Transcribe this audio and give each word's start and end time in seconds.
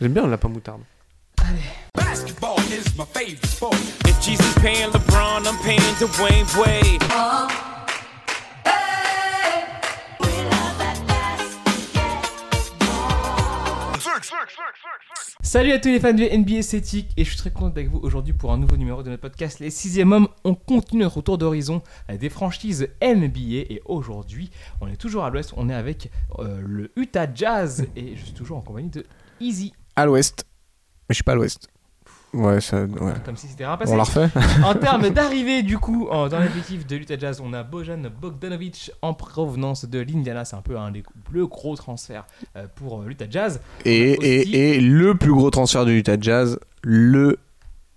J'aime 0.00 0.14
bien 0.14 0.24
le 0.24 0.30
lapin 0.30 0.48
moutarde. 0.48 0.80
Basketball 1.94 2.56
is 2.72 2.96
my 2.96 3.04
favorite 3.04 3.44
sport. 3.44 3.74
If 4.06 4.18
Jesus 4.22 4.54
paying 4.62 4.90
LeBron, 4.92 5.46
I'm 5.46 5.58
paying 5.62 5.80
Dwayne 5.98 6.46
Wade. 6.56 7.02
Salut 15.42 15.72
à 15.72 15.78
tous 15.78 15.88
les 15.88 16.00
fans 16.00 16.14
de 16.14 16.24
NBA 16.24 16.58
esthétique 16.58 17.10
et 17.18 17.24
je 17.24 17.30
suis 17.30 17.38
très 17.38 17.50
content 17.50 17.66
d'être 17.66 17.78
avec 17.78 17.90
vous 17.90 17.98
aujourd'hui 17.98 18.32
pour 18.32 18.52
un 18.52 18.56
nouveau 18.56 18.78
numéro 18.78 19.02
de 19.02 19.10
notre 19.10 19.20
podcast 19.20 19.58
Les 19.58 19.68
6 19.68 20.00
hommes. 20.00 20.28
On 20.44 20.54
continue 20.54 21.02
notre 21.02 21.20
tour 21.20 21.36
d'horizon 21.36 21.82
euh, 22.08 22.16
des 22.16 22.30
franchises 22.30 22.88
NBA 23.02 23.66
et 23.68 23.82
aujourd'hui 23.84 24.50
on 24.80 24.86
est 24.86 24.96
toujours 24.96 25.24
à 25.24 25.30
l'ouest, 25.30 25.52
on 25.58 25.68
est 25.68 25.74
avec 25.74 26.10
euh, 26.38 26.62
le 26.64 26.90
Utah 26.96 27.26
Jazz 27.34 27.86
et 27.96 28.16
je 28.16 28.24
suis 28.24 28.32
toujours 28.32 28.56
en 28.56 28.62
compagnie 28.62 28.90
de 28.90 29.04
Easy, 29.40 29.72
À 30.00 30.06
l'ouest. 30.06 30.44
Mais 31.08 31.12
je 31.12 31.14
suis 31.14 31.24
pas 31.24 31.32
à 31.32 31.34
l'ouest. 31.36 31.68
Ouais, 32.32 32.60
ça. 32.60 32.84
Ouais. 32.84 33.12
comme 33.24 33.36
si 33.36 33.48
c'était 33.48 33.66
rien 33.66 33.76
passé. 33.76 33.90
On 33.92 33.96
la 33.96 34.04
refait 34.04 34.28
En 34.64 34.74
termes 34.80 35.10
d'arrivée, 35.10 35.64
du 35.64 35.78
coup, 35.78 36.06
en- 36.10 36.28
dans 36.28 36.38
l'effectif 36.38 36.86
de 36.86 36.94
l'Utah 36.94 37.18
Jazz, 37.18 37.40
on 37.44 37.52
a 37.52 37.64
Bojan 37.64 38.02
Bogdanovic 38.20 38.92
en 39.02 39.14
provenance 39.14 39.84
de 39.84 39.98
l'Indiana. 39.98 40.44
C'est 40.44 40.54
un 40.54 40.62
peu 40.62 40.78
un 40.78 40.92
des 40.92 41.02
plus 41.24 41.46
gros 41.48 41.74
transferts 41.74 42.26
euh, 42.56 42.66
pour 42.76 43.00
euh, 43.02 43.06
l'Utah 43.08 43.24
Jazz. 43.28 43.60
et, 43.84 44.16
Aussi- 44.16 44.26
et, 44.28 44.76
et 44.76 44.80
le 44.80 45.16
plus 45.16 45.32
gros 45.32 45.50
transfert 45.50 45.84
du 45.84 45.98
Utah 45.98 46.20
Jazz, 46.20 46.60
le 46.84 47.36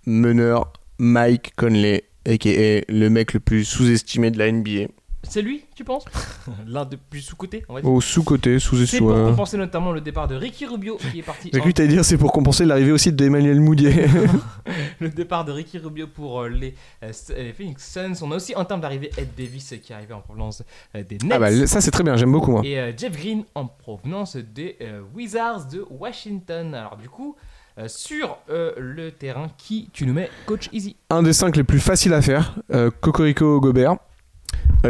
meneur 0.07 0.73
Mike 0.97 1.53
Conley, 1.55 2.03
a.k.a. 2.25 2.81
le 2.91 3.07
mec 3.09 3.33
le 3.33 3.39
plus 3.39 3.65
sous-estimé 3.65 4.31
de 4.31 4.39
la 4.39 4.51
NBA. 4.51 4.87
C'est 5.25 5.41
lui, 5.41 5.63
tu 5.75 5.83
penses 5.83 6.03
L'un 6.67 6.83
des 6.85 6.97
plus 6.97 7.21
sous-cotés, 7.21 7.63
on 7.69 7.75
va 7.75 7.81
dire. 7.81 7.89
Au 7.89 8.01
sous-côté, 8.01 8.59
C'est 8.59 8.67
pour 8.69 8.77
sous-estimé. 8.77 9.07
compenser 9.13 9.57
notamment 9.57 9.91
le 9.93 10.01
départ 10.01 10.27
de 10.27 10.35
Ricky 10.35 10.65
Rubio 10.65 10.97
qui 10.97 11.19
est 11.19 11.23
parti. 11.23 11.49
J'ai 11.53 11.59
en- 11.59 11.61
cru 11.61 11.71
que 11.71 11.77
t'allais 11.77 11.89
dire 11.89 12.03
c'est 12.03 12.17
pour 12.17 12.31
compenser 12.33 12.65
l'arrivée 12.65 12.91
aussi 12.91 13.11
d'Emmanuel 13.13 13.59
Moudier. 13.61 14.05
le 14.99 15.09
départ 15.09 15.45
de 15.45 15.51
Ricky 15.51 15.77
Rubio 15.77 16.07
pour 16.07 16.41
euh, 16.41 16.49
les, 16.49 16.75
euh, 17.03 17.09
S- 17.09 17.31
euh, 17.35 17.41
les 17.43 17.53
Phoenix 17.53 17.91
Suns. 17.91 18.21
On 18.21 18.31
a 18.31 18.35
aussi 18.35 18.55
en 18.55 18.65
termes 18.65 18.81
d'arrivée 18.81 19.11
Ed 19.17 19.29
Davis 19.37 19.73
euh, 19.73 19.77
qui 19.77 19.93
est 19.93 19.95
arrivé 19.95 20.13
en 20.13 20.21
provenance 20.21 20.63
euh, 20.95 21.03
des 21.03 21.17
Nets. 21.19 21.31
ah 21.33 21.39
bah 21.39 21.67
ça 21.67 21.79
c'est 21.81 21.91
très 21.91 22.03
bien, 22.03 22.15
j'aime 22.17 22.31
beaucoup 22.31 22.51
moi. 22.51 22.61
Et 22.65 22.77
euh, 22.79 22.91
Jeff 22.95 23.17
Green 23.17 23.43
en 23.55 23.65
provenance 23.65 24.35
des 24.35 24.75
euh, 24.81 25.01
Wizards 25.15 25.67
de 25.67 25.85
Washington. 25.89 26.73
Alors 26.75 26.97
du 26.97 27.09
coup, 27.09 27.35
euh, 27.77 27.87
sur 27.87 28.37
euh, 28.49 28.73
le 28.77 29.11
terrain, 29.11 29.47
qui 29.57 29.89
tu 29.93 30.05
nous 30.05 30.13
mets 30.13 30.29
Coach 30.45 30.69
Easy? 30.73 30.95
Un 31.09 31.23
des 31.23 31.33
cinq 31.33 31.55
les 31.55 31.63
plus 31.63 31.79
faciles 31.79 32.13
à 32.13 32.21
faire, 32.21 32.55
euh, 32.71 32.91
Cocorico 33.01 33.59
Gobert, 33.59 33.93
euh, 33.93 33.95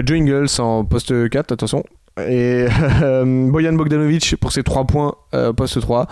Joe 0.06 0.18
Ingles 0.18 0.48
en 0.60 0.86
poste 0.86 1.30
4, 1.30 1.52
attention, 1.52 1.84
et 2.20 2.66
euh, 3.02 3.50
Bojan 3.52 3.74
Bogdanovic 3.74 4.36
pour 4.38 4.52
ses 4.52 4.64
3 4.64 4.86
points, 4.86 5.16
euh, 5.34 5.54
poste 5.54 5.80
3. 5.82 6.08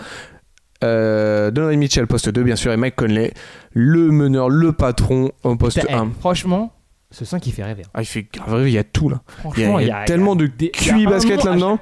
Euh, 0.84 1.50
Donovan 1.52 1.78
Mitchell, 1.78 2.06
poste 2.06 2.28
2, 2.28 2.42
bien 2.42 2.56
sûr, 2.56 2.72
et 2.72 2.76
Mike 2.76 2.96
Conley, 2.96 3.32
le 3.72 4.10
meneur, 4.10 4.48
le 4.48 4.72
patron, 4.72 5.30
en 5.44 5.56
poste 5.56 5.80
Putain, 5.80 5.96
1. 5.98 6.06
eh, 6.06 6.20
Franchement, 6.20 6.72
ce 7.12 7.24
5 7.24 7.40
qui 7.40 7.52
fait 7.52 7.62
rêver. 7.62 7.82
hein. 7.86 7.90
Ah, 7.94 8.02
il 8.02 8.06
fait 8.06 8.26
grave, 8.32 8.66
il 8.68 8.72
y 8.72 8.78
a 8.78 8.84
tout 8.84 9.08
là. 9.08 9.22
Franchement, 9.26 9.78
Il 9.78 9.86
y 9.86 9.90
a 9.90 10.04
de 10.34 10.44
il 10.80 10.86
y 10.86 10.90
a 10.90 11.08
un 11.08 11.10
basket 11.10 11.44
là-dedans. 11.44 11.78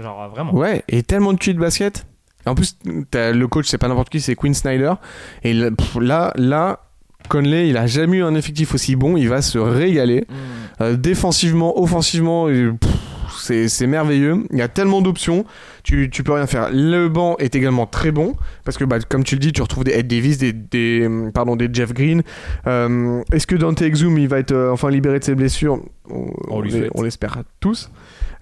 Genre 0.00 0.22
euh, 0.22 0.28
vraiment. 0.28 0.54
Ouais, 0.54 0.82
et 0.88 1.02
tellement 1.02 1.32
de 1.34 1.38
QI 1.38 1.52
de 1.54 1.58
basket. 1.60 2.06
Et 2.46 2.48
en 2.48 2.54
plus, 2.54 2.78
t'as- 3.10 3.32
le 3.32 3.48
coach, 3.48 3.66
c'est 3.68 3.76
pas 3.78 3.88
n'importe 3.88 4.08
qui, 4.08 4.20
c'est 4.22 4.34
Quinn 4.34 4.54
Snyder. 4.54 4.94
Et 5.42 5.52
là, 6.00 6.32
là, 6.36 6.80
Conley, 7.28 7.68
il 7.68 7.76
a 7.76 7.86
jamais 7.86 8.18
eu 8.18 8.22
un 8.22 8.34
effectif 8.34 8.72
aussi 8.74 8.96
bon, 8.96 9.16
il 9.18 9.28
va 9.28 9.42
se 9.42 9.58
régaler. 9.58 10.24
Mm. 10.28 10.34
Euh, 10.80 10.96
défensivement, 10.96 11.80
offensivement, 11.80 12.48
et, 12.48 12.70
pff, 12.78 12.90
c'est 13.38 13.68
c'est 13.68 13.86
merveilleux. 13.86 14.44
Il 14.52 14.58
y 14.58 14.62
a 14.62 14.68
tellement 14.68 15.00
d'options, 15.00 15.44
tu, 15.82 16.10
tu 16.10 16.22
peux 16.22 16.32
rien 16.32 16.46
faire. 16.46 16.70
Le 16.72 17.08
banc 17.08 17.36
est 17.38 17.54
également 17.54 17.86
très 17.86 18.10
bon, 18.10 18.34
parce 18.64 18.78
que 18.78 18.84
bah, 18.84 18.98
comme 19.00 19.24
tu 19.24 19.34
le 19.34 19.40
dis, 19.40 19.52
tu 19.52 19.62
retrouves 19.62 19.84
des 19.84 19.92
Ed 19.92 20.08
Davis, 20.08 20.38
des, 20.38 20.52
des, 20.52 21.08
pardon, 21.32 21.56
des 21.56 21.68
Jeff 21.72 21.92
Green. 21.92 22.22
Euh, 22.66 23.22
Est-ce 23.32 23.46
que 23.46 23.56
Dante 23.56 23.82
Exum, 23.82 24.18
il 24.18 24.28
va 24.28 24.38
être 24.38 24.52
euh, 24.52 24.72
enfin 24.72 24.90
libéré 24.90 25.18
de 25.18 25.24
ses 25.24 25.34
blessures? 25.34 25.80
On, 26.10 26.62
l'espère 27.02 27.42
tous. 27.60 27.90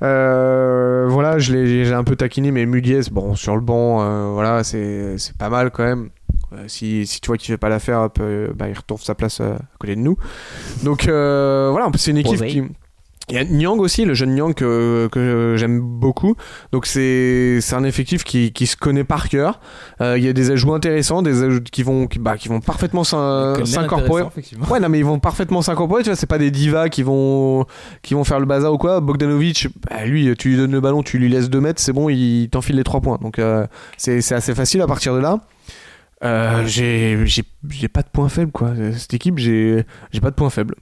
Euh, 0.03 1.07
voilà, 1.09 1.39
je 1.39 1.53
l'ai 1.53 1.85
j'ai 1.85 1.95
un 1.95 2.05
peu 2.05 2.17
taquiné, 2.17 2.51
mais 2.51 2.67
Mudiez, 2.67 3.01
bon, 3.11 3.35
sur 3.35 3.57
le 3.57 3.63
banc, 3.63 4.33
voilà, 4.33 4.63
c'est 4.63 5.19
c'est 5.19 5.37
pas 5.37 5.49
mal 5.49 5.71
quand 5.71 5.85
même. 5.85 6.11
Euh, 6.53 6.65
si, 6.69 7.07
si 7.07 7.21
tu 7.21 7.27
vois 7.29 7.37
qu'il 7.37 7.49
fait 7.49 7.59
pas 7.59 7.69
l'affaire, 7.69 8.09
euh, 8.21 8.53
bah, 8.55 8.69
il 8.69 8.77
retrouve 8.77 9.03
sa 9.03 9.15
place 9.15 9.41
euh, 9.41 9.55
à 9.55 9.77
côté 9.79 9.97
de 9.97 10.01
nous. 10.01 10.17
Donc 10.85 11.05
voilà, 11.05 11.89
c'est 11.97 12.11
une 12.11 12.19
équipe 12.19 12.45
qui. 12.47 12.63
Il 13.29 13.35
y 13.35 13.39
a 13.39 13.45
Nyang 13.45 13.81
aussi, 13.81 14.05
le 14.05 14.15
jeune 14.15 14.37
Nyang 14.37 14.55
que, 14.55 15.09
que 15.11 15.57
j'aime 15.59 15.81
beaucoup. 15.81 16.37
Donc 16.71 16.87
c'est 16.87 17.59
c'est 17.61 17.75
un 17.75 17.83
effectif 17.83 18.23
qui, 18.23 18.53
qui 18.53 18.69
se 18.69 18.77
connaît 18.77 19.03
par 19.03 19.29
cœur. 19.29 19.59
Euh, 20.01 20.17
il 20.17 20.23
y 20.23 20.29
a 20.29 20.33
des 20.33 20.53
ajouts 20.53 20.73
intéressants, 20.73 21.23
des 21.23 21.43
ajouts 21.43 21.61
qui 21.61 21.83
vont, 21.83 22.07
qui, 22.07 22.21
bah, 22.21 22.37
qui 22.37 22.47
vont 22.47 22.61
parfaitement 22.61 23.03
s'incorporer. 23.03 24.23
Ouais, 24.71 24.79
non, 24.79 24.89
mais 24.89 25.01
ils 25.01 25.05
vont 25.05 25.19
parfaitement 25.19 25.61
s'incorporer, 25.61 26.05
tu 26.05 26.11
vois, 26.11 26.17
c'est 26.17 26.29
pas 26.29 26.39
des 26.39 26.53
divas 26.53 26.89
qui 26.89 27.03
vont, 27.03 27.67
qui 28.03 28.15
vont 28.15 28.23
faire 28.23 28.39
le 28.39 28.47
bazar 28.47 28.73
ou 28.73 28.79
quoi. 28.79 29.01
Bogdanovic, 29.01 29.71
bah, 29.91 30.05
lui, 30.05 30.33
tu 30.37 30.51
lui 30.51 30.57
donnes 30.57 30.71
le 30.71 30.81
ballon, 30.81 31.03
tu 31.03 31.19
lui 31.19 31.29
laisses 31.29 31.51
2 31.51 31.61
mètres, 31.61 31.81
c'est 31.81 31.93
bon, 31.93 32.09
il 32.09 32.49
t'enfile 32.49 32.77
les 32.77 32.85
3 32.85 33.01
points. 33.01 33.19
Donc, 33.21 33.41
euh, 33.41 33.67
c'est 33.97 34.21
c'est 34.21 34.37
assez 34.37 34.55
facile 34.55 34.83
à 34.83 34.87
partir 34.87 35.13
de 35.15 35.19
là. 35.19 35.41
Euh, 36.25 36.65
j'ai 36.67 37.89
pas 37.93 38.03
de 38.03 38.09
point 38.09 38.29
faible, 38.29 38.53
quoi. 38.53 38.73
Cette 38.97 39.15
équipe, 39.15 39.39
j'ai 39.39 39.85
j'ai 40.13 40.21
pas 40.21 40.31
de 40.31 40.35
point 40.37 40.51
faible. 40.51 40.75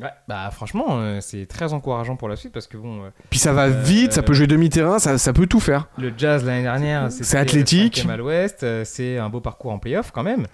Ouais, 0.00 0.08
bah 0.26 0.48
franchement, 0.50 0.86
euh, 0.92 1.18
c'est 1.20 1.44
très 1.44 1.74
encourageant 1.74 2.16
pour 2.16 2.30
la 2.30 2.36
suite 2.36 2.52
parce 2.54 2.66
que 2.66 2.78
bon, 2.78 3.04
euh, 3.04 3.08
Puis 3.28 3.38
ça 3.38 3.52
va 3.52 3.64
Euh, 3.66 3.82
vite, 3.82 4.14
ça 4.14 4.22
peut 4.22 4.32
jouer 4.32 4.46
demi-terrain, 4.46 4.98
ça, 4.98 5.18
ça 5.18 5.34
peut 5.34 5.46
tout 5.46 5.60
faire. 5.60 5.88
le 5.98 6.10
Jazz 6.16 6.42
l'année 6.42 6.62
dernière, 6.62 7.12
C'est 7.12 7.36
athlétique. 7.36 8.06
à 8.08 8.16
l'ouest, 8.16 8.64
c'est 8.84 9.18
un 9.18 9.28
beau 9.28 9.40
parcours 9.42 9.72
en 9.72 9.78
playoff 9.78 10.10
quand 10.10 10.22
même. 10.22 10.46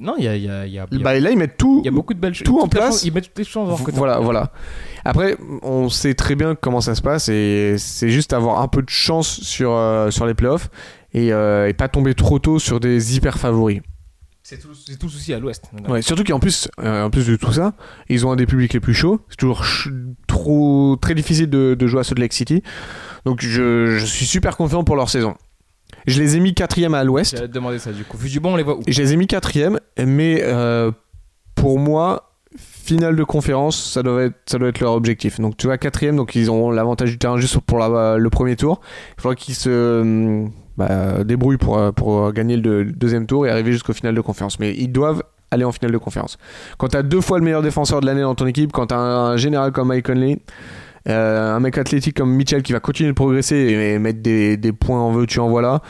Non, 0.00 0.14
il 0.18 0.24
y 0.24 0.28
a, 0.28 0.34
il 0.36 0.42
y, 0.44 0.48
a, 0.50 0.66
y, 0.66 0.78
a, 0.80 0.86
il 0.90 0.98
y 0.98 1.00
a- 1.00 1.04
Bah, 1.04 1.18
là, 1.18 1.30
ils 1.30 1.38
mettent 1.38 1.56
tout. 1.56 1.78
il 1.82 1.86
y 1.86 1.88
a 1.88 1.92
beaucoup 1.92 2.14
de 2.14 2.18
belles 2.18 2.34
choses. 2.34 2.44
tout 2.44 2.58
en 2.60 2.66
place. 2.68 2.86
chance- 2.86 3.04
Ils 3.04 3.12
mettent 3.12 3.24
toutes 3.28 3.38
les 3.38 3.44
chances 3.44 3.80
en 3.80 3.82
côté. 3.84 3.96
Voilà, 3.96 4.18
voilà. 4.18 4.50
Après, 5.04 5.36
on 5.62 5.88
sait 5.88 6.14
très 6.14 6.34
bien 6.34 6.56
comment 6.56 6.80
ça 6.80 6.96
se 6.96 7.02
passe 7.02 7.28
et 7.28 7.76
c'est 7.78 8.10
juste 8.10 8.32
avoir 8.32 8.60
un 8.60 8.66
peu 8.68 8.82
de 8.82 8.90
chance 8.90 9.28
sur, 9.42 9.78
sur 10.10 10.26
les 10.26 10.34
playoffs 10.34 10.68
et, 11.14 11.32
euh, 11.32 11.68
et 11.68 11.72
pas 11.72 11.88
tomber 11.88 12.14
trop 12.14 12.38
tôt 12.38 12.58
sur 12.58 12.80
des 12.80 13.16
hyper 13.16 13.38
favoris. 13.38 13.80
C'est 14.42 14.58
tout, 14.58 14.68
tout 15.00 15.06
le 15.06 15.10
souci 15.10 15.32
à 15.32 15.38
l'ouest. 15.38 15.64
Ouais, 15.88 16.02
surtout 16.02 16.22
qu'en 16.22 16.38
plus, 16.38 16.68
euh, 16.80 17.04
en 17.04 17.08
plus 17.10 17.26
de 17.26 17.36
tout 17.36 17.50
ça, 17.54 17.72
ils 18.10 18.26
ont 18.26 18.32
un 18.32 18.36
des 18.36 18.44
publics 18.44 18.74
les 18.74 18.80
plus 18.80 18.92
chauds. 18.92 19.20
C'est 19.30 19.36
toujours 19.36 19.64
ch- 19.64 19.88
trop 20.26 20.96
très 21.00 21.14
difficile 21.14 21.48
de, 21.48 21.74
de 21.74 21.86
jouer 21.86 22.00
à 22.00 22.04
Salt 22.04 22.20
Lake 22.20 22.34
City. 22.34 22.62
Donc 23.24 23.40
je, 23.40 23.96
je 23.96 24.04
suis 24.04 24.26
super 24.26 24.58
confiant 24.58 24.84
pour 24.84 24.96
leur 24.96 25.08
saison. 25.08 25.34
Je 26.06 26.20
les 26.20 26.36
ai 26.36 26.40
mis 26.40 26.52
quatrième 26.52 26.92
à 26.92 27.04
l'ouest. 27.04 27.34
J'allais 27.36 27.48
te 27.48 27.54
demander 27.54 27.78
ça 27.78 27.90
du 27.92 28.04
coup. 28.04 28.18
Vu 28.18 28.28
du 28.28 28.38
bon, 28.38 28.52
on 28.52 28.56
les 28.56 28.62
voit 28.64 28.76
où? 28.76 28.82
Je 28.86 29.00
les 29.00 29.14
ai 29.14 29.16
mis 29.16 29.26
quatrième, 29.26 29.80
mais 29.98 30.40
euh, 30.42 30.90
pour 31.54 31.78
moi, 31.78 32.34
finale 32.58 33.16
de 33.16 33.24
conférence, 33.24 33.82
ça 33.92 34.02
doit 34.02 34.24
être, 34.24 34.36
ça 34.44 34.58
doit 34.58 34.68
être 34.68 34.80
leur 34.80 34.92
objectif. 34.92 35.40
Donc 35.40 35.56
tu 35.56 35.68
vois, 35.68 35.78
quatrième, 35.78 36.16
donc 36.16 36.34
ils 36.34 36.50
ont 36.50 36.70
l'avantage 36.70 37.10
du 37.10 37.16
terrain 37.18 37.38
juste 37.38 37.58
pour 37.60 37.78
la- 37.78 38.18
le 38.18 38.28
premier 38.28 38.56
tour. 38.56 38.82
Il 39.16 39.22
faudra 39.22 39.34
qu'ils 39.36 39.54
se 39.54 40.46
bah, 40.76 41.24
débrouillent 41.24 41.56
pour, 41.58 41.78
euh, 41.78 41.92
pour 41.92 42.32
gagner 42.32 42.56
le, 42.56 42.62
deux- 42.62 42.82
le 42.84 42.92
deuxième 42.92 43.26
tour 43.26 43.46
et 43.46 43.50
arriver 43.50 43.72
jusqu'au 43.72 43.92
final 43.92 44.14
de 44.14 44.20
conférence. 44.20 44.58
Mais 44.58 44.74
ils 44.74 44.88
doivent 44.92 45.22
aller 45.50 45.64
en 45.64 45.72
finale 45.72 45.92
de 45.92 45.98
conférence. 45.98 46.36
Quand 46.78 46.88
tu 46.88 46.96
as 46.96 47.02
deux 47.02 47.20
fois 47.20 47.38
le 47.38 47.44
meilleur 47.44 47.62
défenseur 47.62 48.00
de 48.00 48.06
l'année 48.06 48.22
dans 48.22 48.34
ton 48.34 48.46
équipe, 48.46 48.72
quand 48.72 48.88
tu 48.88 48.94
as 48.94 48.98
un 48.98 49.36
général 49.36 49.70
comme 49.72 49.88
Mike 49.88 50.06
Conley, 50.06 50.38
euh, 51.08 51.54
un 51.54 51.60
mec 51.60 51.78
athlétique 51.78 52.16
comme 52.16 52.30
Mitchell 52.34 52.62
qui 52.62 52.72
va 52.72 52.80
continuer 52.80 53.10
de 53.10 53.14
progresser 53.14 53.56
et 53.56 53.98
mettre 53.98 54.20
des, 54.22 54.56
des 54.56 54.72
points 54.72 55.00
en 55.00 55.12
veux, 55.12 55.26
tu 55.26 55.38
en 55.38 55.48
voilà. 55.48 55.80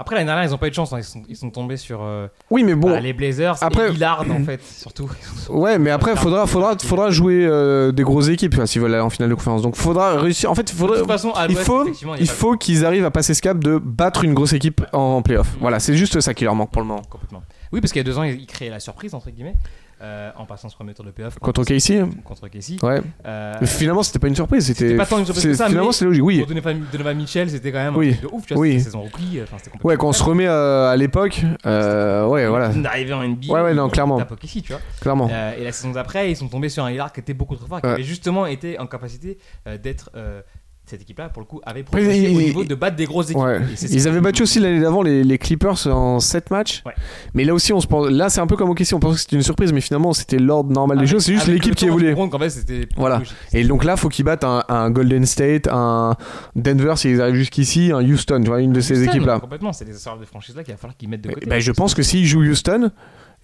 Après, 0.00 0.14
l'année 0.14 0.26
dernière, 0.26 0.44
ils 0.44 0.54
ont 0.54 0.58
pas 0.58 0.68
eu 0.68 0.70
de 0.70 0.74
chance. 0.74 0.92
hein. 0.92 0.98
Ils, 0.98 1.04
sont, 1.04 1.22
ils 1.28 1.36
sont 1.36 1.50
tombés 1.50 1.76
sur 1.76 2.00
euh, 2.02 2.28
Oui, 2.50 2.62
mais 2.62 2.74
bon, 2.76 2.90
bah, 2.90 3.00
les 3.00 3.12
Blazers 3.12 3.56
après- 3.60 3.88
et 3.88 3.92
Lillard 3.92 4.24
en 4.30 4.44
fait, 4.44 4.62
surtout. 4.62 5.10
Ouais, 5.48 5.78
mais 5.78 5.90
après, 5.90 6.14
faudra, 6.16 6.46
faudra, 6.46 6.76
faudra 6.78 7.10
jouer 7.10 7.44
euh, 7.44 7.90
des 7.90 8.04
grosses 8.04 8.28
équipes 8.28 8.54
quoi, 8.54 8.66
s'ils 8.66 8.80
veulent 8.80 8.94
aller 8.94 9.02
en 9.02 9.10
finale 9.10 9.28
de 9.30 9.34
conférence. 9.34 9.62
Donc, 9.62 9.74
faudra 9.76 10.16
réussir. 10.20 10.50
En 10.50 10.54
fait, 10.54 10.62
De 10.62 10.70
faudra, 10.70 10.98
toute 10.98 11.06
façon, 11.08 11.32
à 11.32 11.46
il 11.46 11.52
l'ouest, 11.54 11.66
faut, 11.66 11.82
effectivement, 11.82 12.14
y 12.14 12.18
a 12.18 12.20
il 12.20 12.26
pas 12.26 12.32
de- 12.32 12.38
faut 12.38 12.56
qu'ils 12.56 12.84
arrivent 12.86 13.04
à 13.04 13.10
passer 13.10 13.34
ce 13.34 13.42
cap 13.42 13.58
de 13.58 13.78
battre 13.78 14.22
une 14.24 14.34
grosse 14.34 14.52
équipe 14.52 14.82
en 14.92 15.20
playoff. 15.22 15.48
Voilà, 15.60 15.80
c'est 15.80 15.94
juste 15.96 16.20
ça 16.20 16.32
qui 16.32 16.44
leur 16.44 16.54
manque 16.54 16.70
pour 16.70 16.80
le 16.82 16.88
moment. 16.88 17.02
Complètement. 17.10 17.42
Oui, 17.72 17.80
parce 17.80 17.92
qu'il 17.92 17.98
y 18.00 18.04
a 18.04 18.04
deux 18.04 18.18
ans, 18.18 18.22
ils 18.22 18.40
ils 18.40 18.46
créaient 18.46 18.70
la 18.70 18.80
surprise, 18.80 19.14
entre 19.14 19.30
guillemets, 19.30 19.56
euh, 20.00 20.30
en 20.36 20.44
passant 20.46 20.68
ce 20.68 20.74
premier 20.76 20.94
tour 20.94 21.04
de 21.04 21.10
playoff. 21.10 21.38
Contre 21.38 21.64
Casey 21.64 22.04
Contre 22.24 22.48
Casey. 22.48 22.76
Ouais. 22.82 23.00
Euh, 23.26 23.54
finalement, 23.64 24.02
c'était 24.02 24.18
pas 24.18 24.28
une 24.28 24.34
surprise. 24.36 24.66
C'était 24.66 24.96
pas 24.96 25.06
tant 25.06 25.18
une 25.18 25.24
surprise 25.24 25.44
que 25.44 25.54
ça, 25.54 25.66
Finalement, 25.68 25.92
c'est 25.92 26.04
logique. 26.04 26.22
Oui. 26.24 26.38
Pour 26.38 26.46
Donovan, 26.92 27.16
Mitchell, 27.16 27.50
c'était 27.50 27.72
quand 27.72 27.78
même 27.78 27.96
Oui. 27.96 28.10
un 28.10 28.12
truc 28.16 28.30
de 28.30 28.36
ouf, 28.36 28.46
tu 28.46 28.54
vois, 28.54 28.60
Oui. 28.60 28.80
saison 28.80 29.04
c'était 29.08 29.40
complètement 29.70 29.88
Ouais, 29.88 29.96
quand 29.96 30.08
on 30.08 30.12
se 30.12 30.22
remet 30.22 30.46
euh, 30.46 30.90
à 30.90 30.96
l'époque, 30.96 31.42
euh, 31.66 32.26
ouais, 32.26 32.46
voilà, 32.46 32.68
D'arriver 32.68 33.12
en 33.14 33.22
NBA. 33.26 33.52
Ouais, 33.52 33.60
ouais, 33.62 33.74
non, 33.74 33.84
on 33.84 33.88
clairement. 33.88 34.18
Casey, 34.18 34.60
tu 34.60 34.72
vois. 34.72 34.80
clairement. 35.00 35.28
Euh, 35.32 35.56
et 35.58 35.64
la 35.64 35.72
saison 35.72 35.90
d'après, 35.92 36.30
ils 36.30 36.36
sont 36.36 36.48
tombés 36.48 36.68
sur 36.68 36.84
un 36.84 36.90
Lillard 36.90 37.12
qui 37.12 37.20
était 37.20 37.34
beaucoup 37.34 37.56
trop 37.56 37.66
fort, 37.66 37.80
qui 37.80 37.86
avait 37.88 38.02
justement 38.02 38.46
été 38.46 38.78
en 38.78 38.86
capacité 38.86 39.38
euh, 39.66 39.78
d'être 39.78 40.10
euh, 40.14 40.40
cette 40.88 41.02
équipe-là, 41.02 41.28
pour 41.28 41.40
le 41.42 41.46
coup, 41.46 41.60
avait 41.64 41.82
progressé 41.82 42.28
au 42.28 42.40
niveau 42.40 42.64
de 42.64 42.74
battre 42.74 42.96
des 42.96 43.04
grosses 43.06 43.30
équipes. 43.30 43.42
Ouais. 43.42 43.60
Ils 43.90 44.08
avaient 44.08 44.20
battu 44.20 44.42
aussi 44.42 44.60
l'année 44.60 44.80
d'avant 44.80 45.02
les, 45.02 45.22
les 45.24 45.38
Clippers 45.38 45.86
en 45.86 46.20
7 46.20 46.50
matchs. 46.50 46.82
Ouais. 46.86 46.92
Mais 47.34 47.44
là 47.44 47.54
aussi, 47.54 47.72
on 47.72 47.80
se 47.80 47.86
pense, 47.86 48.08
là 48.10 48.28
c'est 48.30 48.40
un 48.40 48.46
peu 48.46 48.56
comme 48.56 48.70
au 48.70 48.74
question. 48.74 48.96
On 48.96 49.00
pensait 49.00 49.14
que 49.16 49.20
c'était 49.22 49.36
une 49.36 49.42
surprise, 49.42 49.72
mais 49.72 49.80
finalement 49.80 50.12
c'était 50.12 50.38
l'ordre 50.38 50.72
normal 50.72 50.98
des 50.98 51.06
choses. 51.06 51.24
C'est 51.24 51.34
juste 51.34 51.46
l'équipe 51.46 51.74
qui 51.74 51.86
fait, 51.86 52.50
c'était 52.50 52.88
Voilà. 52.96 53.18
logique. 53.18 53.34
Et 53.52 53.64
donc 53.64 53.84
là, 53.84 53.96
faut 53.96 54.08
qu'ils 54.08 54.24
battent 54.24 54.44
un, 54.44 54.64
un 54.68 54.90
Golden 54.90 55.24
State, 55.26 55.68
un 55.70 56.16
Denver 56.56 56.94
s'ils 56.96 57.20
arrivent 57.20 57.34
jusqu'ici, 57.36 57.90
un 57.92 58.02
Houston, 58.04 58.40
tu 58.42 58.48
vois, 58.48 58.60
une 58.60 58.72
de 58.72 58.80
ces 58.80 59.02
équipes-là. 59.02 59.40
Complètement, 59.40 59.72
c'est 59.72 59.84
des 59.84 59.92
sortes 59.94 60.20
de 60.20 60.24
franchises-là 60.24 60.62
qu'il 60.64 60.72
va 60.74 60.78
falloir 60.78 60.96
qu'ils 60.96 61.08
mettent 61.08 61.22
de 61.22 61.32
côté. 61.32 61.46
ben, 61.46 61.60
je 61.60 61.72
pense 61.72 61.94
que 61.94 62.02
s'ils 62.02 62.26
jouent 62.26 62.42
Houston, 62.42 62.90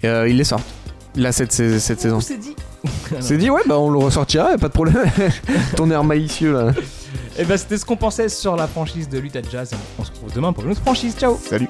euh, 0.05 0.29
ils 0.29 0.37
les 0.37 0.45
sortent. 0.45 0.65
Là, 1.17 1.31
cette, 1.31 1.53
cette, 1.53 1.79
cette 1.79 2.01
saison. 2.01 2.19
C'est 2.21 2.39
dit. 2.39 2.57
C'est 3.21 3.37
dit, 3.37 3.49
ouais, 3.49 3.61
bah 3.67 3.79
on 3.79 3.89
le 3.91 3.99
ressortira, 3.99 4.57
pas 4.59 4.67
de 4.67 4.73
problème. 4.73 4.97
Ton 5.77 5.89
air 5.91 6.03
malicieux 6.03 6.53
là. 6.53 6.73
Et 7.37 7.45
ben 7.45 7.57
c'était 7.57 7.79
ce 7.79 7.85
qu'on 7.85 7.97
pensait 7.97 8.29
sur 8.29 8.57
la 8.57 8.67
franchise 8.67 9.09
de 9.09 9.19
l'Utah 9.19 9.43
Jazz. 9.43 9.71
On 9.99 10.05
se 10.05 10.11
retrouve 10.11 10.33
demain 10.33 10.53
pour 10.53 10.65
une 10.65 10.71
autre 10.71 10.83
franchise. 10.83 11.17
Ciao 11.19 11.37
Salut. 11.37 11.69